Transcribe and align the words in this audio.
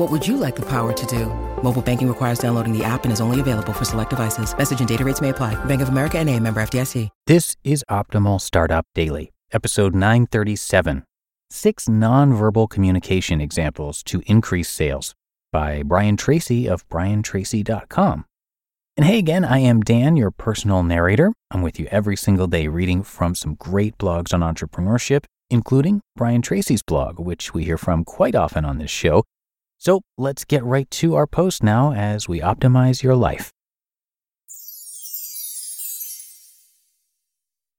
What 0.00 0.10
would 0.10 0.26
you 0.26 0.38
like 0.38 0.56
the 0.56 0.62
power 0.62 0.94
to 0.94 1.06
do? 1.06 1.26
Mobile 1.62 1.82
banking 1.82 2.08
requires 2.08 2.38
downloading 2.38 2.72
the 2.72 2.82
app 2.82 3.04
and 3.04 3.12
is 3.12 3.20
only 3.20 3.38
available 3.38 3.74
for 3.74 3.84
select 3.84 4.08
devices. 4.08 4.56
Message 4.56 4.78
and 4.78 4.88
data 4.88 5.04
rates 5.04 5.20
may 5.20 5.28
apply. 5.28 5.62
Bank 5.66 5.82
of 5.82 5.90
America 5.90 6.18
and 6.18 6.30
a 6.30 6.40
member 6.40 6.62
FDIC. 6.62 7.10
This 7.26 7.54
is 7.64 7.84
Optimal 7.90 8.40
Startup 8.40 8.86
Daily, 8.94 9.30
episode 9.52 9.94
937. 9.94 11.04
Six 11.50 11.84
nonverbal 11.84 12.70
communication 12.70 13.42
examples 13.42 14.02
to 14.04 14.22
increase 14.24 14.70
sales 14.70 15.14
by 15.52 15.82
Brian 15.82 16.16
Tracy 16.16 16.66
of 16.66 16.88
briantracy.com. 16.88 18.24
And 18.96 19.04
hey 19.04 19.18
again, 19.18 19.44
I 19.44 19.58
am 19.58 19.82
Dan, 19.82 20.16
your 20.16 20.30
personal 20.30 20.82
narrator. 20.82 21.34
I'm 21.50 21.60
with 21.60 21.78
you 21.78 21.86
every 21.90 22.16
single 22.16 22.46
day 22.46 22.68
reading 22.68 23.02
from 23.02 23.34
some 23.34 23.54
great 23.56 23.98
blogs 23.98 24.32
on 24.32 24.40
entrepreneurship, 24.40 25.24
including 25.50 26.00
Brian 26.16 26.40
Tracy's 26.40 26.82
blog, 26.82 27.20
which 27.20 27.52
we 27.52 27.66
hear 27.66 27.76
from 27.76 28.06
quite 28.06 28.34
often 28.34 28.64
on 28.64 28.78
this 28.78 28.90
show. 28.90 29.24
So 29.80 30.02
let's 30.18 30.44
get 30.44 30.62
right 30.62 30.90
to 30.90 31.14
our 31.14 31.26
post 31.26 31.62
now 31.62 31.94
as 31.94 32.28
we 32.28 32.40
optimize 32.40 33.02
your 33.02 33.16
life. 33.16 33.50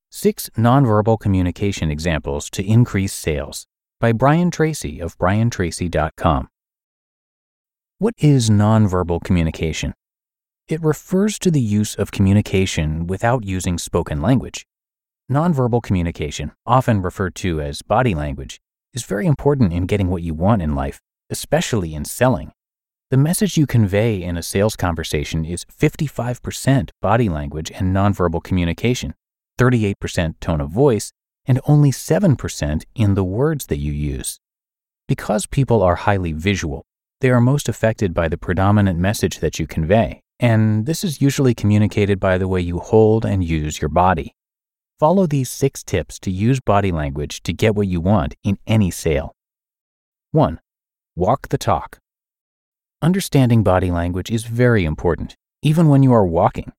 Six 0.10 0.50
Nonverbal 0.58 1.20
Communication 1.20 1.92
Examples 1.92 2.50
to 2.52 2.66
Increase 2.66 3.14
Sales 3.14 3.68
by 4.00 4.14
Brian 4.14 4.50
Tracy 4.50 5.00
of 5.00 5.16
briantracy.com. 5.20 6.48
What 8.00 8.16
is 8.18 8.50
nonverbal 8.50 9.24
communication? 9.24 9.94
It 10.68 10.82
refers 10.82 11.38
to 11.38 11.52
the 11.52 11.62
use 11.62 11.94
of 11.94 12.12
communication 12.12 13.06
without 13.06 13.46
using 13.46 13.78
spoken 13.78 14.24
language. 14.24 14.66
Nonverbal 15.32 15.84
communication, 15.84 16.52
often 16.66 17.04
referred 17.04 17.36
to 17.36 17.62
as 17.62 17.84
body 17.84 18.16
language, 18.16 18.60
is 18.92 19.04
very 19.04 19.28
important 19.28 19.72
in 19.72 19.86
getting 19.86 20.08
what 20.08 20.24
you 20.24 20.34
want 20.34 20.64
in 20.64 20.74
life 20.74 21.00
especially 21.32 21.96
in 21.96 22.06
selling. 22.06 22.52
The 23.10 23.18
message 23.18 23.58
you 23.58 23.66
convey 23.66 24.22
in 24.22 24.38
a 24.38 24.44
sales 24.44 24.76
conversation 24.76 25.44
is 25.44 25.66
55% 25.66 26.92
body 27.02 27.30
language 27.30 27.72
and 27.72 27.96
nonverbal 27.96 28.44
communication, 28.44 29.16
38% 29.60 30.40
tone 30.40 30.62
of 30.62 30.70
voice, 30.70 31.12
and 31.46 31.60
only 31.66 31.92
7% 31.92 32.84
in 32.96 33.16
the 33.16 33.24
words 33.24 33.66
that 33.66 33.80
you 33.80 33.92
use. 33.92 34.40
Because 35.08 35.46
people 35.46 35.82
are 35.82 35.96
highly 35.96 36.32
visual, 36.32 36.86
they 37.20 37.30
are 37.30 37.42
most 37.42 37.68
affected 37.68 38.14
by 38.14 38.28
the 38.28 38.38
predominant 38.38 39.00
message 39.00 39.40
that 39.40 39.60
you 39.60 39.68
convey, 39.68 40.22
and 40.40 40.86
this 40.86 41.04
is 41.04 41.22
usually 41.22 41.54
communicated 41.54 42.20
by 42.20 42.38
the 42.38 42.48
way 42.48 42.62
you 42.62 42.80
hold 42.80 43.26
and 43.26 43.44
use 43.44 43.82
your 43.82 43.90
body. 43.90 44.34
Follow 45.00 45.28
these 45.28 45.50
six 45.50 45.84
tips 45.84 46.20
to 46.20 46.32
use 46.32 46.60
body 46.60 46.92
language 46.92 47.42
to 47.44 47.54
get 47.54 47.76
what 47.76 47.88
you 47.88 48.00
want 48.00 48.36
in 48.44 48.58
any 48.68 48.90
sale. 48.90 49.34
1. 50.32 50.60
Walk 51.22 51.50
the 51.50 51.58
talk. 51.60 52.00
Understanding 53.04 53.62
body 53.62 53.92
language 53.92 54.32
is 54.32 54.46
very 54.46 54.86
important, 54.86 55.36
even 55.62 55.88
when 55.88 56.02
you 56.02 56.12
are 56.14 56.26
walking. 56.26 56.72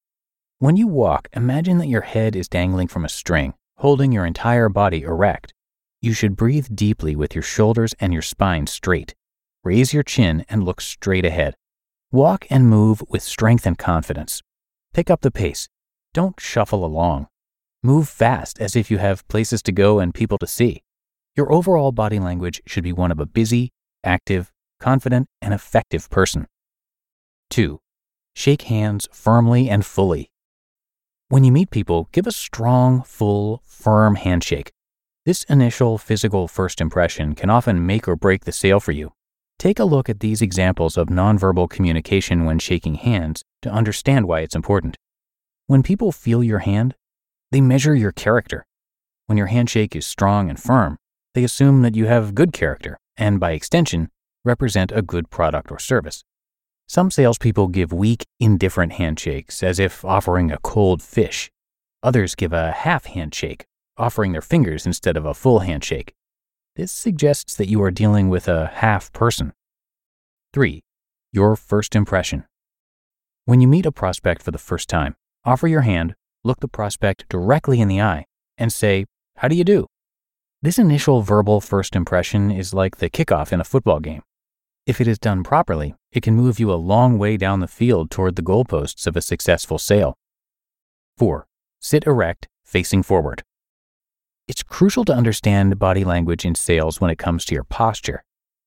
When 0.58 0.76
you 0.76 0.88
walk, 0.88 1.28
imagine 1.32 1.78
that 1.78 1.86
your 1.86 2.00
head 2.00 2.34
is 2.34 2.48
dangling 2.48 2.88
from 2.88 3.04
a 3.04 3.08
string, 3.08 3.54
holding 3.76 4.10
your 4.10 4.26
entire 4.26 4.68
body 4.68 5.02
erect. 5.02 5.54
You 6.00 6.12
should 6.12 6.34
breathe 6.34 6.66
deeply 6.74 7.14
with 7.14 7.36
your 7.36 7.44
shoulders 7.44 7.94
and 8.00 8.12
your 8.12 8.20
spine 8.20 8.66
straight. 8.66 9.14
Raise 9.62 9.94
your 9.94 10.02
chin 10.02 10.44
and 10.48 10.64
look 10.64 10.80
straight 10.80 11.24
ahead. 11.24 11.54
Walk 12.10 12.44
and 12.50 12.68
move 12.68 13.00
with 13.08 13.22
strength 13.22 13.64
and 13.64 13.78
confidence. 13.78 14.42
Pick 14.92 15.08
up 15.08 15.20
the 15.20 15.30
pace. 15.30 15.68
Don't 16.12 16.40
shuffle 16.40 16.84
along. 16.84 17.28
Move 17.80 18.08
fast 18.08 18.60
as 18.60 18.74
if 18.74 18.90
you 18.90 18.98
have 18.98 19.28
places 19.28 19.62
to 19.62 19.70
go 19.70 20.00
and 20.00 20.12
people 20.12 20.38
to 20.38 20.48
see. 20.48 20.82
Your 21.36 21.52
overall 21.52 21.92
body 21.92 22.18
language 22.18 22.60
should 22.66 22.82
be 22.82 22.92
one 22.92 23.12
of 23.12 23.20
a 23.20 23.24
busy, 23.24 23.70
active, 24.04 24.52
confident, 24.80 25.28
and 25.40 25.54
effective 25.54 26.10
person. 26.10 26.46
2. 27.50 27.80
Shake 28.34 28.62
hands 28.62 29.08
firmly 29.12 29.68
and 29.68 29.84
fully. 29.84 30.30
When 31.28 31.44
you 31.44 31.52
meet 31.52 31.70
people, 31.70 32.08
give 32.12 32.26
a 32.26 32.32
strong, 32.32 33.02
full, 33.02 33.62
firm 33.64 34.16
handshake. 34.16 34.72
This 35.24 35.44
initial 35.44 35.98
physical 35.98 36.48
first 36.48 36.80
impression 36.80 37.34
can 37.34 37.50
often 37.50 37.86
make 37.86 38.08
or 38.08 38.16
break 38.16 38.44
the 38.44 38.52
sale 38.52 38.80
for 38.80 38.92
you. 38.92 39.12
Take 39.58 39.78
a 39.78 39.84
look 39.84 40.08
at 40.08 40.20
these 40.20 40.42
examples 40.42 40.96
of 40.96 41.08
nonverbal 41.08 41.70
communication 41.70 42.44
when 42.44 42.58
shaking 42.58 42.96
hands 42.96 43.42
to 43.62 43.70
understand 43.70 44.26
why 44.26 44.40
it's 44.40 44.56
important. 44.56 44.96
When 45.68 45.82
people 45.82 46.10
feel 46.10 46.42
your 46.42 46.60
hand, 46.60 46.94
they 47.52 47.60
measure 47.60 47.94
your 47.94 48.12
character. 48.12 48.64
When 49.26 49.38
your 49.38 49.46
handshake 49.46 49.94
is 49.94 50.06
strong 50.06 50.50
and 50.50 50.60
firm, 50.60 50.96
they 51.34 51.44
assume 51.44 51.82
that 51.82 51.94
you 51.94 52.06
have 52.06 52.34
good 52.34 52.52
character 52.52 52.98
and 53.16 53.38
by 53.40 53.52
extension, 53.52 54.10
represent 54.44 54.92
a 54.92 55.02
good 55.02 55.30
product 55.30 55.70
or 55.70 55.78
service. 55.78 56.24
Some 56.86 57.10
salespeople 57.10 57.68
give 57.68 57.92
weak, 57.92 58.26
indifferent 58.40 58.92
handshakes 58.92 59.62
as 59.62 59.78
if 59.78 60.04
offering 60.04 60.50
a 60.50 60.58
cold 60.58 61.00
fish. 61.02 61.50
Others 62.02 62.34
give 62.34 62.52
a 62.52 62.72
half 62.72 63.06
handshake, 63.06 63.64
offering 63.96 64.32
their 64.32 64.42
fingers 64.42 64.84
instead 64.84 65.16
of 65.16 65.24
a 65.24 65.34
full 65.34 65.60
handshake. 65.60 66.12
This 66.76 66.90
suggests 66.90 67.54
that 67.56 67.68
you 67.68 67.82
are 67.82 67.90
dealing 67.90 68.28
with 68.28 68.48
a 68.48 68.66
half 68.66 69.12
person. 69.12 69.52
3. 70.52 70.82
Your 71.32 71.56
first 71.56 71.94
impression. 71.94 72.44
When 73.44 73.60
you 73.60 73.68
meet 73.68 73.86
a 73.86 73.92
prospect 73.92 74.42
for 74.42 74.50
the 74.50 74.58
first 74.58 74.88
time, 74.88 75.16
offer 75.44 75.68
your 75.68 75.80
hand, 75.82 76.14
look 76.44 76.60
the 76.60 76.68
prospect 76.68 77.28
directly 77.28 77.80
in 77.80 77.88
the 77.88 78.00
eye, 78.00 78.26
and 78.58 78.72
say, 78.72 79.06
How 79.36 79.48
do 79.48 79.56
you 79.56 79.64
do? 79.64 79.86
This 80.64 80.78
initial 80.78 81.22
verbal 81.22 81.60
first 81.60 81.96
impression 81.96 82.52
is 82.52 82.72
like 82.72 82.98
the 82.98 83.10
kickoff 83.10 83.52
in 83.52 83.60
a 83.60 83.64
football 83.64 83.98
game. 83.98 84.22
If 84.86 85.00
it 85.00 85.08
is 85.08 85.18
done 85.18 85.42
properly, 85.42 85.96
it 86.12 86.22
can 86.22 86.36
move 86.36 86.60
you 86.60 86.72
a 86.72 86.74
long 86.74 87.18
way 87.18 87.36
down 87.36 87.58
the 87.58 87.66
field 87.66 88.12
toward 88.12 88.36
the 88.36 88.42
goalposts 88.42 89.08
of 89.08 89.16
a 89.16 89.22
successful 89.22 89.76
sale. 89.76 90.14
4. 91.18 91.48
Sit 91.80 92.06
erect, 92.06 92.46
facing 92.64 93.02
forward. 93.02 93.42
It's 94.46 94.62
crucial 94.62 95.04
to 95.06 95.12
understand 95.12 95.80
body 95.80 96.04
language 96.04 96.44
in 96.44 96.54
sales 96.54 97.00
when 97.00 97.10
it 97.10 97.18
comes 97.18 97.44
to 97.46 97.56
your 97.56 97.64
posture. 97.64 98.22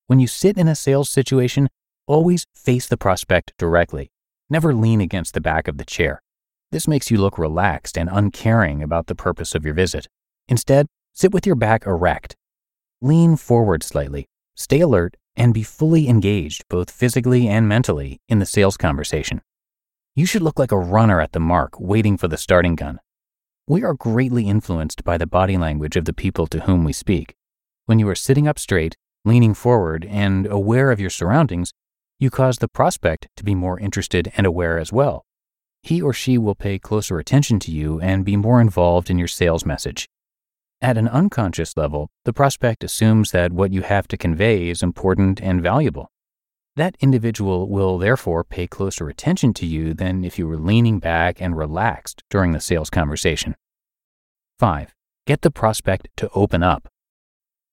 When 0.08 0.20
you 0.20 0.28
sit 0.28 0.58
in 0.58 0.68
a 0.68 0.76
sales 0.76 1.10
situation, 1.10 1.70
always 2.08 2.46
face 2.54 2.88
the 2.88 2.98
prospect 2.98 3.54
directly. 3.58 4.12
Never 4.50 4.74
lean 4.74 5.00
against 5.00 5.34
the 5.34 5.40
back 5.40 5.70
of 5.70 5.78
the 5.78 5.86
chair. 5.86 6.22
This 6.74 6.90
makes 6.90 7.10
you 7.10 7.20
look 7.20 7.38
relaxed 7.38 7.98
and 7.98 8.10
uncaring 8.12 8.84
about 8.84 9.08
the 9.08 9.16
purpose 9.16 9.56
of 9.56 9.64
your 9.64 9.74
visit. 9.74 10.10
Instead, 10.50 10.88
Sit 11.18 11.34
with 11.34 11.46
your 11.46 11.56
back 11.56 11.86
erect. 11.88 12.36
Lean 13.02 13.38
forward 13.38 13.84
slightly. 13.84 14.26
Stay 14.54 14.82
alert 14.82 15.16
and 15.38 15.54
be 15.54 15.64
fully 15.64 16.10
engaged, 16.10 16.66
both 16.70 16.92
physically 16.92 17.48
and 17.48 17.70
mentally, 17.70 18.20
in 18.28 18.40
the 18.40 18.46
sales 18.46 18.76
conversation. 18.76 19.42
You 20.14 20.26
should 20.26 20.42
look 20.42 20.60
like 20.60 20.74
a 20.74 20.78
runner 20.78 21.22
at 21.22 21.32
the 21.32 21.40
mark, 21.40 21.80
waiting 21.80 22.18
for 22.18 22.28
the 22.28 22.38
starting 22.38 22.76
gun. 22.76 23.00
We 23.66 23.82
are 23.82 23.94
greatly 23.94 24.50
influenced 24.50 25.06
by 25.06 25.18
the 25.18 25.26
body 25.26 25.56
language 25.58 25.96
of 25.96 26.04
the 26.04 26.12
people 26.12 26.48
to 26.48 26.62
whom 26.62 26.84
we 26.84 26.92
speak. 26.92 27.34
When 27.86 27.98
you 27.98 28.10
are 28.10 28.16
sitting 28.16 28.46
up 28.46 28.60
straight, 28.60 28.98
leaning 29.24 29.54
forward, 29.54 30.04
and 30.04 30.46
aware 30.46 30.92
of 30.92 31.00
your 31.00 31.10
surroundings, 31.10 31.72
you 32.20 32.30
cause 32.30 32.58
the 32.58 32.68
prospect 32.68 33.30
to 33.38 33.46
be 33.46 33.56
more 33.56 33.80
interested 33.80 34.34
and 34.36 34.46
aware 34.46 34.78
as 34.78 34.92
well. 34.92 35.24
He 35.82 36.02
or 36.02 36.12
she 36.12 36.38
will 36.38 36.56
pay 36.56 36.78
closer 36.78 37.20
attention 37.20 37.60
to 37.62 37.72
you 37.72 38.02
and 38.02 38.26
be 38.26 38.36
more 38.36 38.60
involved 38.60 39.10
in 39.10 39.18
your 39.18 39.30
sales 39.30 39.66
message. 39.66 40.10
At 40.82 40.98
an 40.98 41.08
unconscious 41.08 41.78
level, 41.78 42.10
the 42.26 42.34
prospect 42.34 42.84
assumes 42.84 43.32
that 43.32 43.54
what 43.54 43.72
you 43.72 43.82
have 43.82 44.08
to 44.10 44.18
convey 44.18 44.70
is 44.70 44.84
important 44.84 45.42
and 45.42 45.62
valuable. 45.62 46.12
That 46.76 46.98
individual 47.00 47.70
will 47.70 47.98
therefore 47.98 48.44
pay 48.44 48.68
closer 48.68 49.08
attention 49.08 49.54
to 49.56 49.66
you 49.66 49.94
than 49.94 50.26
if 50.26 50.38
you 50.38 50.48
were 50.48 50.58
leaning 50.58 51.00
back 51.00 51.42
and 51.42 51.58
relaxed 51.58 52.24
during 52.30 52.52
the 52.52 52.60
sales 52.60 52.90
conversation. 52.90 53.56
5. 54.60 54.94
Get 55.26 55.42
the 55.42 55.52
prospect 55.52 56.10
to 56.18 56.30
open 56.36 56.62
up. 56.62 56.90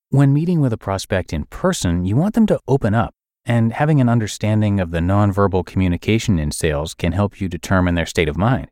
When 0.09 0.33
meeting 0.33 0.61
with 0.61 0.71
a 0.71 0.77
prospect 0.77 1.33
in 1.33 1.45
person, 1.45 2.05
you 2.05 2.15
want 2.15 2.35
them 2.35 2.45
to 2.47 2.59
open 2.67 2.93
up, 2.93 3.13
and 3.45 3.73
having 3.73 3.99
an 3.99 4.07
understanding 4.07 4.79
of 4.79 4.91
the 4.91 4.99
nonverbal 4.99 5.65
communication 5.65 6.39
in 6.39 6.51
sales 6.51 6.93
can 6.93 7.11
help 7.11 7.41
you 7.41 7.49
determine 7.49 7.95
their 7.95 8.05
state 8.05 8.29
of 8.29 8.37
mind. 8.37 8.69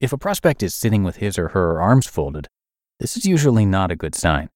If 0.00 0.12
a 0.12 0.18
prospect 0.18 0.62
is 0.62 0.74
sitting 0.74 1.04
with 1.04 1.16
his 1.16 1.38
or 1.38 1.48
her 1.48 1.80
arms 1.80 2.06
folded, 2.06 2.48
this 3.00 3.16
is 3.16 3.24
usually 3.24 3.64
not 3.64 3.90
a 3.90 3.96
good 3.96 4.14
sign. 4.14 4.48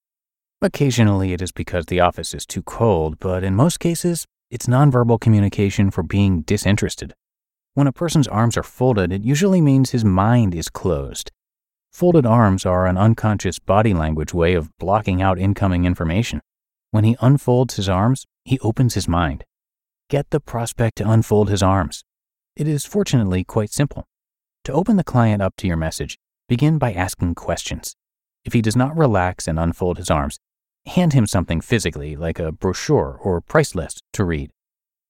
Occasionally, 0.60 1.32
it 1.32 1.42
is 1.42 1.52
because 1.52 1.86
the 1.86 2.00
office 2.00 2.34
is 2.34 2.46
too 2.46 2.62
cold, 2.62 3.18
but 3.18 3.44
in 3.44 3.54
most 3.54 3.80
cases, 3.80 4.26
it's 4.50 4.66
nonverbal 4.66 5.20
communication 5.20 5.90
for 5.90 6.02
being 6.02 6.42
disinterested. 6.42 7.14
When 7.74 7.86
a 7.86 7.92
person's 7.92 8.28
arms 8.28 8.56
are 8.56 8.62
folded, 8.62 9.12
it 9.12 9.22
usually 9.22 9.60
means 9.60 9.90
his 9.90 10.04
mind 10.04 10.54
is 10.54 10.68
closed. 10.68 11.30
Folded 11.92 12.26
arms 12.26 12.66
are 12.66 12.86
an 12.86 12.98
unconscious 12.98 13.58
body 13.58 13.94
language 13.94 14.34
way 14.34 14.54
of 14.54 14.70
blocking 14.78 15.22
out 15.22 15.38
incoming 15.38 15.84
information. 15.84 16.40
When 16.90 17.04
he 17.04 17.16
unfolds 17.20 17.76
his 17.76 17.88
arms, 17.88 18.26
he 18.44 18.58
opens 18.60 18.94
his 18.94 19.08
mind. 19.08 19.44
Get 20.10 20.30
the 20.30 20.40
prospect 20.40 20.96
to 20.98 21.10
unfold 21.10 21.48
his 21.48 21.62
arms. 21.62 22.04
It 22.56 22.68
is 22.68 22.84
fortunately 22.84 23.44
quite 23.44 23.70
simple. 23.70 24.04
To 24.64 24.72
open 24.72 24.96
the 24.96 25.04
client 25.04 25.40
up 25.40 25.54
to 25.56 25.66
your 25.66 25.76
message, 25.76 26.18
begin 26.48 26.78
by 26.78 26.92
asking 26.92 27.34
questions. 27.34 27.94
If 28.44 28.52
he 28.52 28.62
does 28.62 28.76
not 28.76 28.96
relax 28.96 29.46
and 29.46 29.58
unfold 29.58 29.98
his 29.98 30.10
arms, 30.10 30.38
hand 30.86 31.12
him 31.12 31.26
something 31.26 31.60
physically, 31.60 32.16
like 32.16 32.38
a 32.38 32.52
brochure 32.52 33.18
or 33.22 33.40
price 33.40 33.74
list, 33.74 34.02
to 34.14 34.24
read. 34.24 34.50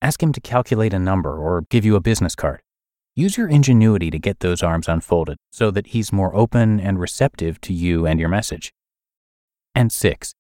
Ask 0.03 0.23
him 0.23 0.33
to 0.33 0.41
calculate 0.41 0.93
a 0.93 0.99
number 0.99 1.39
or 1.39 1.65
give 1.71 1.85
you 1.85 1.97
a 1.97 2.01
business 2.01 2.35
card. 2.35 2.61
Use 3.15 3.37
your 3.37 3.49
ingenuity 3.49 4.11
to 4.11 4.19
get 4.19 4.41
those 4.41 4.63
arms 4.63 4.89
unfolded 4.89 5.37
so 5.51 5.71
that 5.71 5.89
he's 5.89 6.13
more 6.13 6.35
open 6.35 6.81
and 6.81 6.99
receptive 6.99 7.61
to 7.61 7.73
you 7.73 8.07
and 8.07 8.19
your 8.19 8.29
message. 8.29 8.73
And 9.75 9.93
six, 9.93 10.35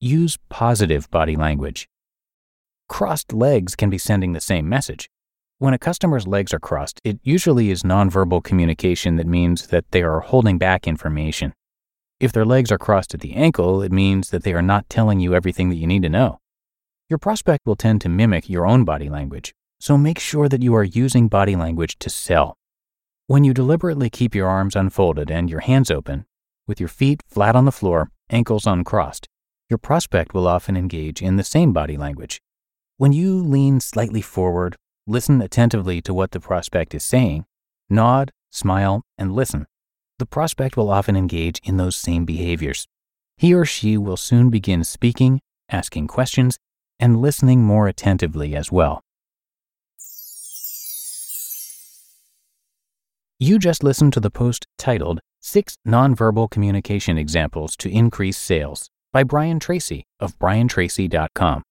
use 0.00 0.38
positive 0.48 1.10
body 1.10 1.36
language. 1.36 1.88
Crossed 2.88 3.32
legs 3.32 3.74
can 3.74 3.90
be 3.90 3.98
sending 3.98 4.32
the 4.32 4.40
same 4.40 4.68
message. 4.68 5.08
When 5.58 5.74
a 5.74 5.78
customer's 5.78 6.26
legs 6.26 6.54
are 6.54 6.60
crossed, 6.60 7.00
it 7.02 7.18
usually 7.22 7.70
is 7.70 7.82
nonverbal 7.82 8.44
communication 8.44 9.16
that 9.16 9.26
means 9.26 9.68
that 9.68 9.90
they 9.90 10.02
are 10.02 10.20
holding 10.20 10.58
back 10.58 10.86
information. 10.86 11.52
If 12.18 12.32
their 12.32 12.46
legs 12.46 12.72
are 12.72 12.78
crossed 12.78 13.12
at 13.12 13.20
the 13.20 13.34
ankle, 13.34 13.82
it 13.82 13.92
means 13.92 14.30
that 14.30 14.42
they 14.42 14.54
are 14.54 14.62
not 14.62 14.88
telling 14.88 15.20
you 15.20 15.34
everything 15.34 15.68
that 15.68 15.76
you 15.76 15.86
need 15.86 16.02
to 16.02 16.08
know. 16.08 16.40
Your 17.10 17.18
prospect 17.18 17.66
will 17.66 17.76
tend 17.76 18.00
to 18.00 18.08
mimic 18.08 18.48
your 18.48 18.66
own 18.66 18.84
body 18.84 19.10
language, 19.10 19.54
so 19.78 19.98
make 19.98 20.18
sure 20.18 20.48
that 20.48 20.62
you 20.62 20.74
are 20.74 20.82
using 20.82 21.28
body 21.28 21.54
language 21.54 21.98
to 21.98 22.08
sell. 22.08 22.56
When 23.26 23.44
you 23.44 23.52
deliberately 23.52 24.08
keep 24.08 24.34
your 24.34 24.48
arms 24.48 24.74
unfolded 24.74 25.30
and 25.30 25.50
your 25.50 25.60
hands 25.60 25.90
open, 25.90 26.24
with 26.66 26.80
your 26.80 26.88
feet 26.88 27.22
flat 27.28 27.54
on 27.54 27.66
the 27.66 27.72
floor, 27.72 28.10
ankles 28.30 28.66
uncrossed, 28.66 29.28
your 29.68 29.78
prospect 29.78 30.32
will 30.32 30.48
often 30.48 30.74
engage 30.74 31.20
in 31.20 31.36
the 31.36 31.44
same 31.44 31.74
body 31.74 31.98
language. 31.98 32.40
When 32.96 33.12
you 33.12 33.36
lean 33.36 33.80
slightly 33.80 34.22
forward, 34.22 34.76
listen 35.06 35.42
attentively 35.42 36.00
to 36.00 36.14
what 36.14 36.30
the 36.30 36.40
prospect 36.40 36.94
is 36.94 37.04
saying, 37.04 37.44
nod, 37.90 38.32
smile, 38.50 39.02
and 39.18 39.34
listen, 39.34 39.66
the 40.18 40.26
prospect 40.26 40.76
will 40.76 40.90
often 40.90 41.16
engage 41.16 41.60
in 41.64 41.76
those 41.76 41.96
same 41.96 42.24
behaviors. 42.24 42.86
He 43.36 43.52
or 43.52 43.64
she 43.64 43.98
will 43.98 44.16
soon 44.16 44.50
begin 44.50 44.84
speaking, 44.84 45.40
asking 45.70 46.06
questions, 46.06 46.58
and 46.98 47.20
listening 47.20 47.62
more 47.62 47.88
attentively 47.88 48.56
as 48.56 48.72
well. 48.72 49.02
You 53.38 53.58
just 53.58 53.84
listened 53.84 54.14
to 54.14 54.20
the 54.20 54.30
post 54.30 54.66
titled 54.78 55.20
Six 55.42 55.76
Nonverbal 55.86 56.50
Communication 56.50 57.18
Examples 57.18 57.76
to 57.76 57.90
Increase 57.90 58.38
Sales 58.38 58.88
by 59.12 59.24
Brian 59.24 59.60
Tracy 59.60 60.04
of 60.18 60.38
briantracy.com. 60.38 61.62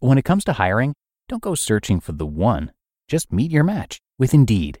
When 0.00 0.18
it 0.18 0.26
comes 0.26 0.44
to 0.44 0.52
hiring, 0.52 0.94
don't 1.26 1.42
go 1.42 1.54
searching 1.54 2.00
for 2.00 2.12
the 2.12 2.26
one, 2.26 2.72
just 3.08 3.32
meet 3.32 3.50
your 3.50 3.64
match 3.64 3.98
with 4.18 4.34
Indeed. 4.34 4.80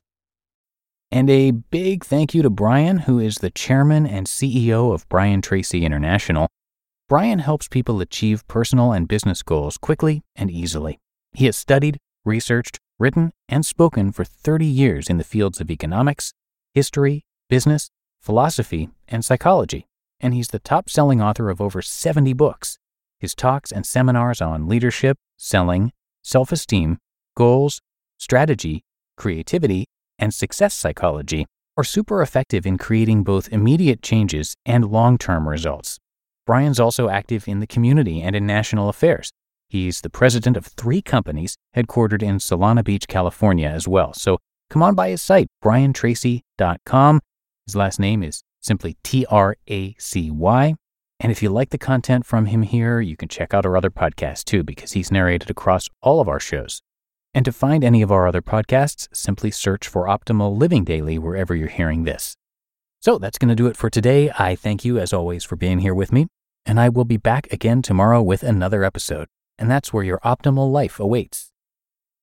And 1.13 1.29
a 1.29 1.51
big 1.51 2.05
thank 2.05 2.33
you 2.33 2.41
to 2.41 2.49
Brian, 2.49 2.99
who 2.99 3.19
is 3.19 3.35
the 3.35 3.49
chairman 3.49 4.07
and 4.07 4.27
CEO 4.27 4.93
of 4.93 5.07
Brian 5.09 5.41
Tracy 5.41 5.83
International. 5.83 6.47
Brian 7.09 7.39
helps 7.39 7.67
people 7.67 7.99
achieve 7.99 8.47
personal 8.47 8.93
and 8.93 9.09
business 9.09 9.43
goals 9.43 9.77
quickly 9.77 10.21
and 10.37 10.49
easily. 10.49 10.99
He 11.33 11.47
has 11.47 11.57
studied, 11.57 11.97
researched, 12.23 12.79
written, 12.97 13.33
and 13.49 13.65
spoken 13.65 14.13
for 14.13 14.23
30 14.23 14.65
years 14.65 15.09
in 15.09 15.17
the 15.17 15.25
fields 15.25 15.59
of 15.59 15.69
economics, 15.69 16.31
history, 16.73 17.25
business, 17.49 17.89
philosophy, 18.21 18.89
and 19.09 19.25
psychology, 19.25 19.87
and 20.21 20.33
he's 20.33 20.47
the 20.47 20.59
top 20.59 20.89
selling 20.89 21.21
author 21.21 21.49
of 21.49 21.59
over 21.59 21.81
70 21.81 22.31
books. 22.31 22.77
His 23.19 23.35
talks 23.35 23.69
and 23.69 23.85
seminars 23.85 24.39
on 24.39 24.69
leadership, 24.69 25.17
selling, 25.35 25.91
self 26.23 26.53
esteem, 26.53 26.99
goals, 27.35 27.81
strategy, 28.17 28.83
creativity, 29.17 29.87
and 30.21 30.33
success 30.33 30.73
psychology 30.73 31.45
are 31.75 31.83
super 31.83 32.21
effective 32.21 32.65
in 32.65 32.77
creating 32.77 33.23
both 33.23 33.51
immediate 33.51 34.01
changes 34.01 34.55
and 34.65 34.85
long 34.89 35.17
term 35.17 35.49
results. 35.49 35.97
Brian's 36.45 36.79
also 36.79 37.09
active 37.09 37.47
in 37.47 37.59
the 37.59 37.67
community 37.67 38.21
and 38.21 38.35
in 38.35 38.45
national 38.45 38.87
affairs. 38.87 39.31
He's 39.67 40.01
the 40.01 40.09
president 40.09 40.57
of 40.57 40.65
three 40.65 41.01
companies 41.01 41.55
headquartered 41.75 42.21
in 42.21 42.37
Solana 42.37 42.83
Beach, 42.83 43.07
California 43.07 43.67
as 43.67 43.87
well. 43.87 44.13
So 44.13 44.37
come 44.69 44.83
on 44.83 44.95
by 44.95 45.09
his 45.09 45.21
site, 45.21 45.47
briantracy.com. 45.63 47.21
His 47.65 47.75
last 47.75 47.99
name 47.99 48.21
is 48.21 48.41
simply 48.59 48.97
T 49.03 49.25
R 49.29 49.55
A 49.67 49.95
C 49.97 50.29
Y. 50.29 50.75
And 51.19 51.31
if 51.31 51.41
you 51.41 51.49
like 51.49 51.69
the 51.69 51.77
content 51.77 52.25
from 52.25 52.47
him 52.47 52.63
here, 52.63 52.99
you 52.99 53.15
can 53.15 53.29
check 53.29 53.53
out 53.53 53.65
our 53.65 53.77
other 53.77 53.91
podcasts 53.91 54.43
too, 54.43 54.63
because 54.63 54.93
he's 54.93 55.11
narrated 55.11 55.49
across 55.49 55.87
all 56.01 56.19
of 56.19 56.27
our 56.27 56.39
shows. 56.39 56.81
And 57.33 57.45
to 57.45 57.51
find 57.51 57.83
any 57.83 58.01
of 58.01 58.11
our 58.11 58.27
other 58.27 58.41
podcasts, 58.41 59.07
simply 59.13 59.51
search 59.51 59.87
for 59.87 60.05
Optimal 60.05 60.57
Living 60.57 60.83
Daily 60.83 61.17
wherever 61.17 61.55
you're 61.55 61.69
hearing 61.69 62.03
this. 62.03 62.35
So 62.99 63.17
that's 63.17 63.37
going 63.37 63.49
to 63.49 63.55
do 63.55 63.67
it 63.67 63.77
for 63.77 63.89
today. 63.89 64.31
I 64.37 64.55
thank 64.55 64.83
you, 64.83 64.99
as 64.99 65.13
always, 65.13 65.43
for 65.43 65.55
being 65.55 65.79
here 65.79 65.95
with 65.95 66.11
me, 66.11 66.27
and 66.65 66.79
I 66.79 66.89
will 66.89 67.05
be 67.05 67.17
back 67.17 67.51
again 67.51 67.81
tomorrow 67.81 68.21
with 68.21 68.43
another 68.43 68.83
episode. 68.83 69.27
And 69.57 69.71
that's 69.71 69.93
where 69.93 70.03
your 70.03 70.19
optimal 70.19 70.71
life 70.71 70.99
awaits. 70.99 71.50